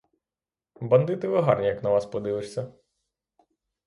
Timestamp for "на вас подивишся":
1.83-2.73